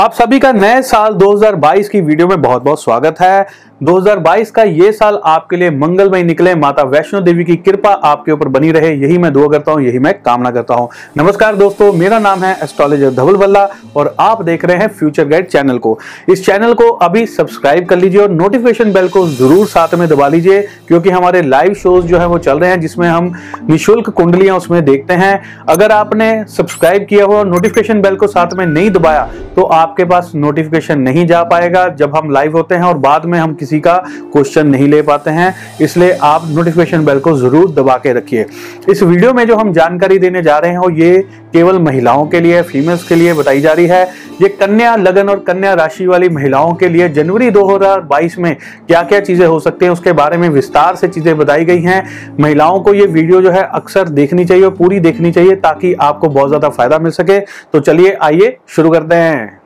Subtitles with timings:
[0.00, 3.46] आप सभी का नए साल 2022 की वीडियो में बहुत बहुत स्वागत है।
[3.80, 8.48] 2022 का ये साल आपके लिए मंगलमय निकले। माता वैष्णो देवी की कृपा आपके ऊपर
[8.48, 10.88] बनी रहे। यही मैं दुआ करता हूँ, यही मैं कामना करता हूँ।
[11.18, 13.66] नमस्कार दोस्तों, मेरा नाम है एस्ट्रोलॉजर धवल बल्ला
[13.96, 15.98] और आप देख रहे हैं फ्यूचर गाइड चैनल को।
[16.28, 20.28] इस चैनल को अभी सब्सक्राइब कर लीजिए और नोटिफिकेशन बेल को ज़रूर साथ में दबा
[20.28, 23.32] लीजिए, क्योंकि हमारे लाइव शोज़ जो है वो चल रहे हैं, जिसमें हम
[23.70, 28.64] निःशुल्क कुंडलियाँ उसमें देखते हैं। अगर आपने सब्सक्राइब किया हो नोटिफिकेशन बेल को साथ में
[28.66, 32.98] नहीं दबाया तो आपके पास नोटिफिकेशन नहीं जा पाएगा। जब हम लाइव होते हैं और
[33.00, 33.96] बाद में हम किसी का
[34.32, 38.46] क्वेश्चन नहीं ले पाते हैं, इसलिए आप नोटिफिकेशन बेल को ज़रूर दबा के रखिए।
[38.90, 41.18] इस वीडियो में जो हम जानकारी देने जा रहे हैं, वो ये
[41.52, 44.02] केवल महिलाओं के लिए फीमेल्स के लिए बताई जा रही है।
[44.42, 48.54] ये कन्या लगन और कन्या राशि वाली महिलाओं के लिए जनवरी 2022 में
[48.88, 52.02] क्या क्या चीज़ें हो सकती हैं, उसके बारे में विस्तार से चीज़ें बताई गई हैं।
[52.40, 56.28] महिलाओं को ये वीडियो जो है अक्सर देखनी चाहिए और पूरी देखनी चाहिए ताकि आपको
[56.28, 59.59] बहुत ज़्यादा फ़ायदा मिल सके। तो चलिए आइए शुरू करते हैं।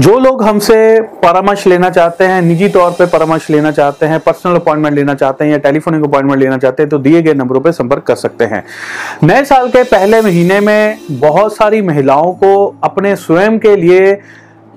[0.00, 4.54] जो लोग हमसे परामर्श लेना चाहते हैं, निजी तौर पे परामर्श लेना चाहते हैं पर्सनल
[4.54, 7.72] अपॉइंटमेंट लेना चाहते हैं या टेलीफोनिक अपॉइंटमेंट लेना चाहते हैं तो दिए गए नंबरों पे
[7.72, 8.62] संपर्क कर सकते हैं।
[9.22, 14.18] नए साल के पहले महीने में बहुत सारी महिलाओं को अपने स्वयं के लिए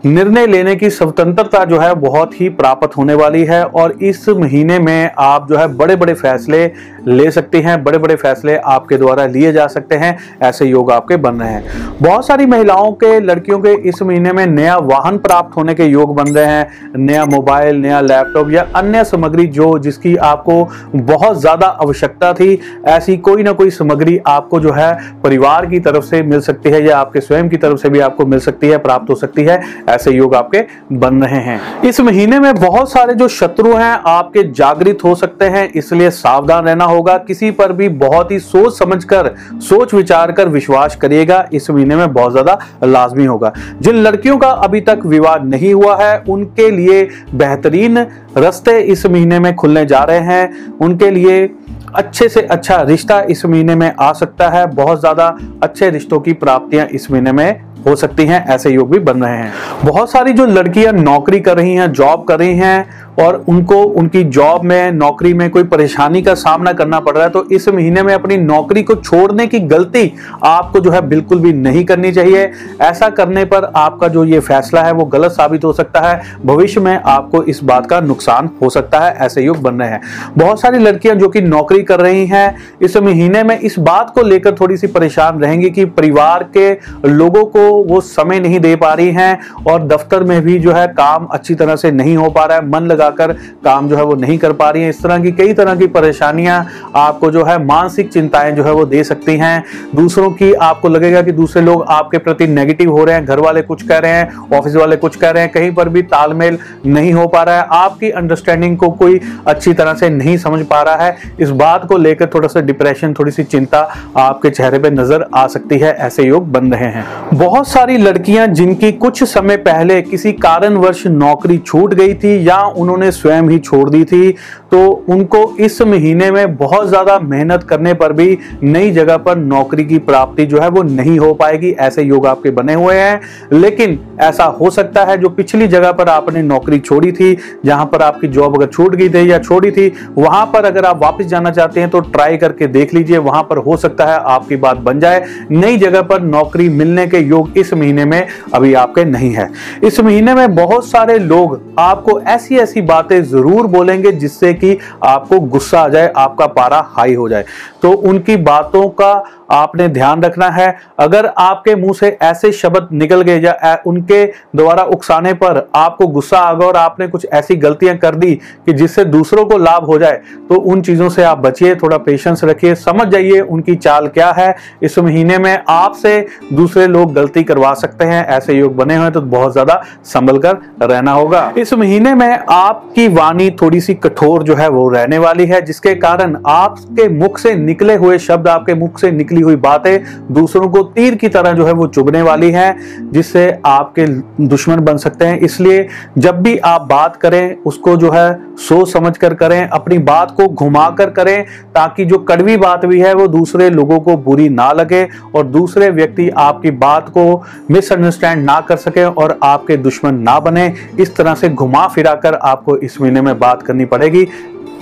[0.06, 4.80] निर्णय लेने की स्वतंत्रता जो है, बहुत ही प्राप्त होने वाली है और इस महीने
[4.80, 6.66] में आप जो है बड़े बड़े फैसले
[7.10, 11.18] ले सकती हैं बड़े बड़े फैसले आपके द्वारा लिए जा सकते हैं, ऐसे योग आपके
[11.18, 15.58] बन रहे हैं। बहुत सारी महिलाओं के, लड़कियों के इस महीने में नया वाहन प्राप्त
[15.58, 20.16] होने के योग बन रहे हैं। नया मोबाइल, नया लैपटॉप या अन्य सामग्री जो जिसकी
[20.16, 20.64] आपको
[20.96, 24.94] बहुत ज़्यादा आवश्यकता थी, ऐसी कोई ना कोई सामग्री आपको जो है
[25.24, 28.26] परिवार की तरफ़ से मिल सकती है या आपके स्वयं की तरफ़ से भी आपको
[28.26, 32.40] मिल सकती है, प्राप्त हो सकती है, ऐसे योग आपके बन रहे हैं। इस महीने
[32.40, 36.98] में बहुत सारे जो शत्रु हैं, आपके जागृत हो सकते हैं, इसलिए सावधान रहना होगा।
[37.02, 42.14] किसी पर भी बहुत ही सोच समझकर, सोच विचार कर विश्वास करिएगा, इस महीने में
[42.14, 47.08] बहुत ज़्यादा लाजमी होगा। जिन लड़कियों का अभी तक विवाह नहीं हुआ है, उनके लिए
[47.36, 48.06] बेहतरीन
[48.38, 51.50] रस्ते इस महीने में खुलने जा रहे हैं। उनके लिए
[51.96, 56.34] अच्छे से अच्छा रिश्ता इस महीने में आ सकता है। बहुत ज़्यादा अच्छे रिश्तों की
[56.36, 59.52] प्राप्तियाँ इस महीने में हो सकती हैं, ऐसे योग भी बन रहे हैं।
[59.84, 64.24] बहुत सारी जो लड़कियाँ नौकरी कर रही हैं, जॉब कर रही हैं और उनको, उनकी
[64.24, 68.04] जॉब में, नौकरी में कोई परेशानी का सामना करना पड़ रहा है तो इस महीने
[68.04, 70.12] में अपनी नौकरी को छोड़ने की गलती
[70.46, 74.82] आपको जो है बिल्कुल भी नहीं करनी चाहिए। ऐसा करने पर आपका जो ये फैसला
[74.82, 78.70] है, वो गलत साबित हो सकता है। भविष्य में आपको इस बात का नुकसान हो
[78.70, 80.02] सकता है, ऐसे योग बन रहे हैं।
[80.38, 84.22] बहुत सारी लड़कियाँ जो कि नौकरी कर रही हैं, इस महीने में इस बात को
[84.22, 86.72] लेकर थोड़ी सी परेशान रहेंगी कि परिवार के
[87.08, 90.88] लोगों को वो समय नहीं दे पा रही हैं और दफ्तर में भी जो है
[90.90, 93.34] काम अच्छी तरह से नहीं हो पा रहा है, मन लगाकर
[93.64, 95.88] काम जो है वो नहीं कर पा रही है। इस तरह की कई तरह की
[95.90, 96.66] परेशानियाँ
[96.96, 99.64] आपको जो है मानसिक चिंताएँ जो है वो दे सकती हैं।
[99.96, 103.62] दूसरों की आपको लगेगा कि दूसरे लोग आपके प्रति नेगेटिव हो रहे हैं, घर वाले
[103.62, 107.14] कुछ कह रहे हैं ऑफ़िस वाले कुछ कह रहे हैं, कहीं पर भी तालमेल नहीं
[107.14, 110.96] हो पा रहा है। आपकी अंडरस्टैंडिंग को कोई अच्छी तरह से नहीं समझ पा रहा
[110.96, 113.80] है। इस बात को लेकर थोड़ा सा डिप्रेशन थोड़ी सी चिंता
[114.18, 118.48] आपके चेहरे पर नज़र आ सकती है, ऐसे योग बन रहे हैं। बहुत सारी लड़कियाँ
[118.50, 122.58] जिनकी कुछ समय पहले किसी कारणवश नौकरी छूट गई थी या
[122.90, 124.32] उन्होंने स्वयं ही छोड़ दी थी।
[124.72, 124.80] तो
[125.10, 129.98] उनको इस महीने में बहुत ज़्यादा मेहनत करने पर भी नई जगह पर नौकरी की
[130.00, 133.20] प्राप्ति जो है वो नहीं हो पाएगी, ऐसे योग आपके बने हुए हैं।
[133.54, 138.02] लेकिन ऐसा हो सकता है, जो पिछली जगह पर आपने नौकरी छोड़ी थी, जहाँ पर
[138.02, 141.52] आपकी जॉब अगर छूट गई थी या छोड़ी थी, वहाँ पर अगर आप वापस जाना
[141.52, 145.00] चाहते हैं तो ट्राई करके देख लीजिए, वहाँ पर हो सकता है आपकी बात बन
[145.00, 149.50] जाए। नई जगह पर नौकरी मिलने के योग इस महीने में अभी आपके नहीं है।
[149.84, 155.40] इस महीने में बहुत सारे लोग आपको ऐसी ऐसी बातें ज़रूर बोलेंगे जिससे कि आपको
[155.40, 157.46] गुस्सा आ जाए, आपका पारा हाई हो जाए।
[157.82, 159.14] तो उनकी बातों का
[159.52, 164.26] आपने ध्यान रखना है। अगर आपके मुँह से ऐसे शब्द निकल गए या उनके
[164.56, 168.34] द्वारा उकसाने पर आपको गुस्सा आ गया और आपने कुछ ऐसी गलतियाँ कर दी
[168.66, 172.44] कि जिससे दूसरों को लाभ हो जाए तो उन चीज़ों से आप बचिए, थोड़ा पेशेंस
[172.44, 177.74] रखिए, समझ जाइए उनकी चाल क्या है। इस महीने में आपसे दूसरे लोग गलती करवा
[177.76, 182.14] सकते हैं, ऐसे योग बने हुए तो बहुत ज़्यादा संभल कर रहना होगा। इस महीने
[182.16, 187.08] में आपकी वाणी थोड़ी सी कठोर जो है, वो रहने वाली है, जिसके कारण आपके
[187.10, 190.00] मुख से निकले हुए शब्द, आपके मुख से निकली हुई बातें
[190.32, 194.06] दूसरों को तीर की तरह जो है वो चुभने वाली हैं, जिससे आपके
[194.44, 195.88] दुश्मन बन सकते हैं। इसलिए
[196.18, 200.48] जब भी आप बात करें, उसको जो है सोच समझ कर करें अपनी बात को
[200.48, 201.44] घुमा कर करें
[201.76, 205.90] ताकि जो कड़वी बात भी है वो दूसरे लोगों को बुरी ना लगे और दूसरे
[205.92, 207.26] व्यक्ति आपकी बात को
[207.72, 212.36] मिसअंडरस्टैंड ना कर सके और आपके दुश्मन ना बने। इस तरह से घुमा फिरा कर
[212.36, 214.28] आपको इस महीने में बात करनी पड़ेगी।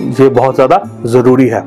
[0.00, 1.60] ये बहुत ज़्यादा ज़रूरी है।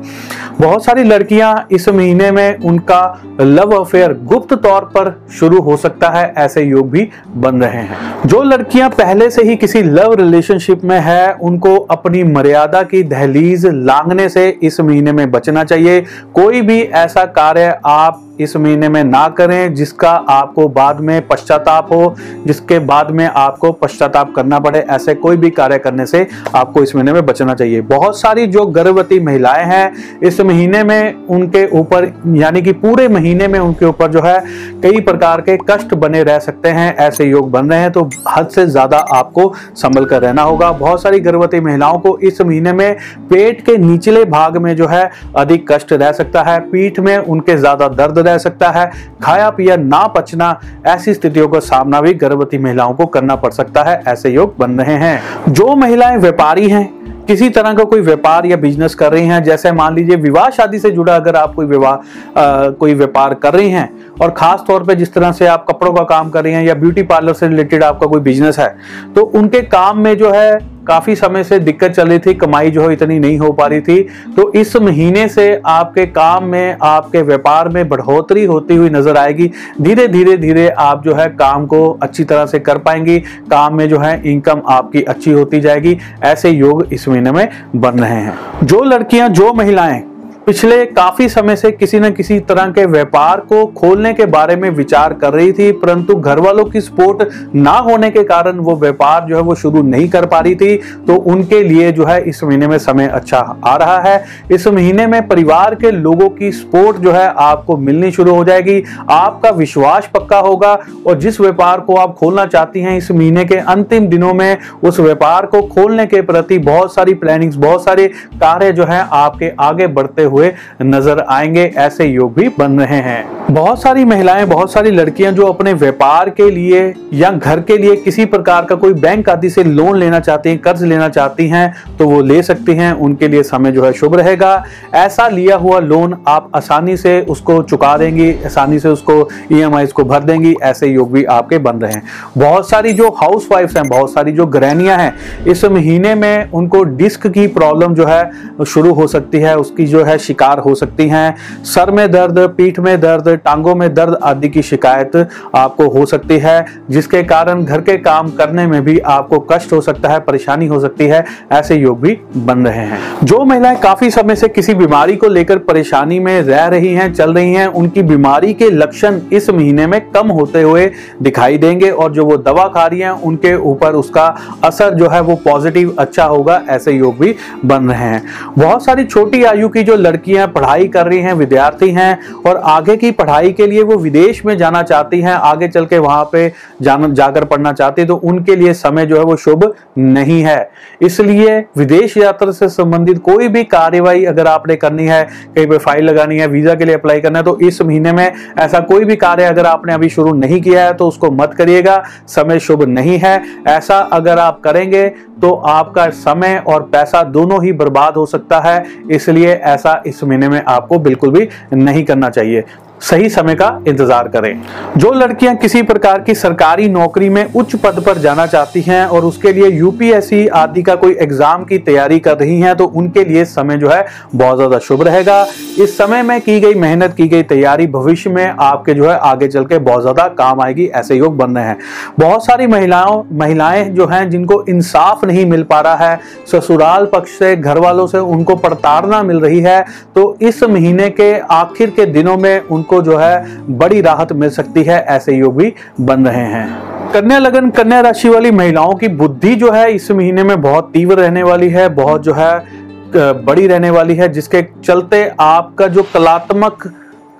[0.60, 6.08] बहुत सारी लड़कियाँ इस महीने में उनका लव अफेयर गुप्त तौर पर शुरू हो सकता
[6.08, 10.84] है, ऐसे योग भी बन रहे हैं। जो लड़कियाँ पहले से ही किसी लव रिलेशनशिप
[10.84, 16.00] में है, उनको अपनी मर्यादा की दहलीज लांगने से इस महीने में बचना चाहिए।
[16.34, 21.92] कोई भी ऐसा कार्य आप इस महीने में ना करें, जिसका आपको बाद में पश्चाताप
[21.92, 22.14] हो,
[22.46, 26.94] जिसके बाद में आपको पश्चाताप करना पड़े, ऐसे कोई भी कार्य करने से आपको इस
[26.96, 32.06] महीने में बचना चाहिए। बहुत सारी जो गर्भवती महिलाएँ हैं, इस महीने में उनके ऊपर,
[32.34, 34.38] यानी कि पूरे महीने में उनके ऊपर जो है,
[34.82, 38.48] कई प्रकार के कष्ट बने रह सकते हैं, ऐसे योग बन रहे हैं तो हद
[38.48, 42.94] से ज़्यादा आपको संभल कर रहना होगा। बहुत सारी गर्भवती महिलाओं को इस महीने में
[43.30, 47.56] पेट के निचले भाग में जो है अधिक कष्ट रह सकता है, पीठ में उनके
[47.56, 48.90] ज़्यादा दर्द रह सकता है,
[49.22, 53.82] खाया पिया ना पचना, ऐसी स्थितियों का सामना भी गर्भवती महिलाओं को करना पड़ सकता
[53.82, 56.90] है, ऐसे योग बन रहे हैं। जो महिलाएँ व्यापारी हैं,
[57.28, 60.78] किसी तरह का कोई व्यापार या बिज़नेस कर रही हैं, जैसे मान लीजिए विवाह शादी
[60.78, 63.88] से जुड़ा अगर आप कोई विवाह कोई व्यापार कर रही हैं,
[64.22, 66.74] और खास तौर पे जिस तरह से आप कपड़ों का काम कर रही हैं या
[66.74, 68.68] ब्यूटी पार्लर से रिलेटेड आपका कोई बिज़नेस है
[69.14, 72.82] तो उनके काम में जो है काफ़ी समय से दिक्कत चल रही थी, कमाई जो
[72.82, 74.00] है इतनी नहीं हो पा रही थी।
[74.36, 79.50] तो इस महीने से आपके काम में, आपके व्यापार में बढ़ोतरी होती हुई नज़र आएगी।
[79.82, 83.18] धीरे धीरे धीरे आप जो है काम को अच्छी तरह से कर पाएँगी।
[83.50, 87.98] काम में जो है इनकम आपकी अच्छी होती जाएगी। ऐसे योग इस महीने में बन
[87.98, 90.02] रहे हैं। जो लड़कियाँ, जो महिलाएँ
[90.46, 94.68] पिछले काफ़ी समय से किसी न किसी तरह के व्यापार को खोलने के बारे में
[94.70, 99.26] विचार कर रही थी, परंतु घर वालों की सपोर्ट ना होने के कारण वो व्यापार
[99.26, 102.42] जो है वो शुरू नहीं कर पा रही थी। तो उनके लिए जो है इस
[102.44, 106.96] महीने में समय अच्छा आ रहा है। इस महीने में परिवार के लोगों की सपोर्ट
[106.96, 110.72] जो है आपको मिलनी शुरू हो जाएगी। आपका विश्वास पक्का होगा
[111.06, 115.00] और जिस व्यापार को आप खोलना चाहती हैं, इस महीने के अंतिम दिनों में उस
[115.00, 119.86] व्यापार को खोलने के प्रति बहुत सारी प्लानिंग्स बहुत सारे कार्य जो है आपके आगे
[119.88, 120.52] बढ़ते हुए
[120.82, 125.46] नज़र आएँगे, ऐसे योग भी बन रहे हैं। बहुत सारी महिलाएँ, बहुत सारी लड़कियाँ जो
[125.46, 126.82] अपने व्यापार के लिए
[127.12, 130.58] या घर के लिए किसी प्रकार का कोई बैंक आदि से लोन लेना चाहती हैं,
[130.58, 134.14] कर्ज लेना चाहती हैं तो वो ले सकती हैं। उनके लिए समय जो है शुभ
[134.16, 134.64] रहेगा।
[134.94, 139.20] ऐसा लिया हुआ लोन आप आसानी से उसको चुका देंगी, आसानी से उसको
[139.52, 142.02] ई को भर देंगी, ऐसे योग भी आपके बन रहे हैं।
[142.38, 145.14] बहुत सारी जो हाउस वाइफ्स हैं, बहुत सारी जो गृहणियाँ हैं,
[145.48, 150.04] इस महीने में उनको डिस्क की प्रॉब्लम जो है शुरू हो सकती है, उसकी जो
[150.04, 151.34] है शिकार हो सकती हैं।
[151.64, 155.16] सर में दर्द, पीठ में दर्द, टांगों में दर्द आदि की शिकायत
[155.54, 159.80] आपको हो सकती है, जिसके कारण घर के काम करने में भी आपको कष्ट हो
[159.80, 164.10] सकता है, परेशानी हो सकती है, ऐसे योग भी बन रहे हैं। जो महिलाएँ काफ़ी
[164.10, 168.02] समय से किसी बीमारी को लेकर परेशानी में रह रही हैं, चल रही हैं, उनकी
[168.02, 170.90] बीमारी के लक्षण इस महीने में कम होते हुए
[171.22, 174.26] दिखाई देंगे और जो वो दवा खा रही हैं, उनके ऊपर उसका
[174.64, 177.34] असर जो है वो पॉजिटिव अच्छा होगा, ऐसे योग भी
[177.64, 178.22] बन रहे हैं।
[178.58, 182.96] बहुत सारी छोटी आयु की जो लड़कियाँ पढ़ाई कर रही हैं, विद्यार्थी हैं और आगे
[182.96, 186.52] की पढ़ाई के लिए वो विदेश में जाना चाहती हैं, आगे चल के वहाँ पे
[186.82, 190.70] जान, जाकर पढ़ना चाहती तो उनके लिए समय जो है वो शुभ नहीं है।
[191.02, 195.22] इसलिए विदेश यात्रा से संबंधित कोई भी कार्यवाही अगर आपने करनी है,
[195.56, 198.32] कहीं पे फ़ाइल लगानी है, वीज़ा के लिए अप्लाई करना है तो इस महीने में
[198.58, 202.02] ऐसा कोई भी कार्य अगर आपने अभी शुरू नहीं किया है तो उसको मत करिएगा,
[202.28, 205.08] समय शुभ नहीं है। ऐसा अगर आप करेंगे
[205.42, 210.48] तो आपका समय और पैसा दोनों ही बर्बाद हो सकता है, इसलिए ऐसा इस महीने
[210.48, 212.64] में आपको बिल्कुल भी नहीं करना चाहिए।
[213.02, 214.62] सही समय का इंतज़ार करें।
[214.96, 219.24] जो लड़कियाँ किसी प्रकार की सरकारी नौकरी में उच्च पद पर जाना चाहती हैं और
[219.24, 223.44] उसके लिए यूपीएससी आदि का कोई एग्ज़ाम की तैयारी कर रही हैं तो उनके लिए
[223.46, 224.04] समय जो है
[224.34, 225.40] बहुत ज़्यादा शुभ रहेगा।
[225.78, 229.48] इस समय में की गई मेहनत, की गई तैयारी भविष्य में आपके जो है आगे
[229.48, 231.78] चल के बहुत ज़्यादा काम आएगी, ऐसे योग बन रहे हैं।
[232.18, 236.20] बहुत सारी महिलाओं, महिलाएँ जो हैं, जिनको इंसाफ नहीं मिल पा रहा है,
[236.52, 239.80] ससुराल पक्ष से घर वालों से उनको प्रताड़ना मिल रही है
[240.14, 244.50] तो इस महीने के आखिर के दिनों में उनको को जो है बड़ी राहत मिल
[244.50, 249.08] सकती है, ऐसे योग भी बन रहे हैं। कन्या लगन, कन्या राशि वाली महिलाओं की
[249.08, 252.80] बुद्धि जो है इस महीने में बहुत तीव्र रहने वाली है, बहुत जो है
[253.14, 256.90] बड़ी रहने वाली है, जिसके चलते आपका जो कलात्मक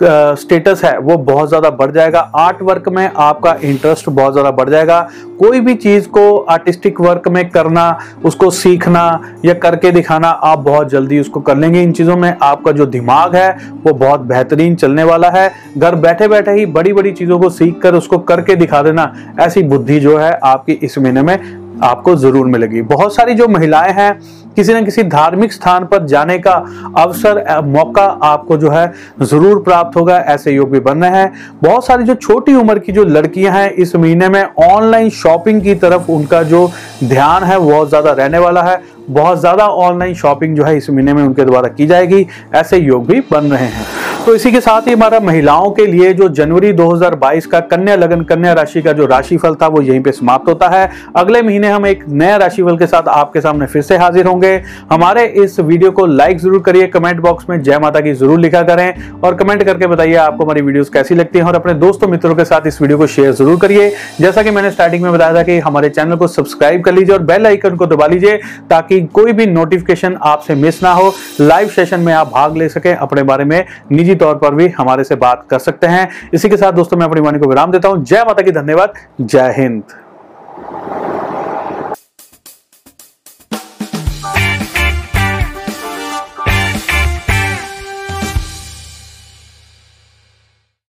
[0.04, 4.70] स्टेटस है, वो बहुत ज़्यादा बढ़ जाएगा। आर्ट वर्क में आपका इंटरेस्ट बहुत ज़्यादा बढ़
[4.70, 5.00] जाएगा।
[5.38, 10.90] कोई भी चीज़ को आर्टिस्टिक वर्क में करना, उसको सीखना या करके दिखाना, आप बहुत
[10.90, 13.50] जल्दी उसको कर लेंगे। इन चीज़ों में आपका जो दिमाग है,
[13.82, 17.80] वो बहुत बेहतरीन चलने वाला है। घर बैठे बैठे ही बड़ी बड़ी चीज़ों को सीख
[17.82, 22.46] कर उसको करके दिखा देना, ऐसी बुद्धि जो है आपकी इस महीने में आपको ज़रूर
[22.46, 24.18] मिलेगी। बहुत सारी जो महिलाएँ हैं,
[24.56, 26.52] किसी न किसी धार्मिक स्थान पर जाने का
[26.98, 31.86] अवसर मौका आपको जो है ज़रूर प्राप्त होगा, ऐसे योग भी बन रहे हैं। बहुत
[31.86, 36.10] सारी जो छोटी उम्र की जो लड़कियाँ हैं, इस महीने में ऑनलाइन शॉपिंग की तरफ़
[36.10, 36.70] उनका जो
[37.04, 41.14] ध्यान है, बहुत ज़्यादा रहने वाला है। बहुत ज़्यादा ऑनलाइन शॉपिंग जो है इस महीने
[41.14, 43.86] में उनके द्वारा की जाएगी, ऐसे योग भी बन रहे हैं।
[44.26, 48.20] तो इसी के साथ ही हमारा महिलाओं के लिए जो जनवरी 2022 का कन्या लगन,
[48.22, 51.86] कन्या राशि का जो राशिफल था, वो यहीं पे समाप्त होता है। अगले महीने हम
[51.86, 54.52] एक नया राशिफल के साथ आपके सामने फिर से हाजिर होंगे।
[54.90, 58.62] हमारे इस वीडियो को लाइक ज़रूर करिए, कमेंट बॉक्स में जय माता की ज़रूर लिखा
[58.62, 62.34] करें और कमेंट करके बताइए आपको हमारी वीडियो कैसी लगती है और अपने दोस्तों मित्रों
[62.34, 65.42] के साथ इस वीडियो को शेयर ज़रूर करिए। जैसा कि मैंने स्टार्टिंग में बताया था
[65.42, 68.36] कि हमारे चैनल को सब्सक्राइब कर लीजिए और बेल आइकन को दबा लीजिए
[68.70, 72.94] ताकि कोई भी नोटिफिकेशन आपसे मिस ना हो। लाइव सेशन में आप भाग ले सकें
[72.94, 73.64] अपने बारे में।
[74.12, 77.06] निजी तौर पर भी हमारे से बात कर सकते हैं। इसी के साथ दोस्तों, मैं
[77.06, 79.82] अपनी वाणी को विराम देता हूँ। जय माता की, धन्यवाद। जय हिंद।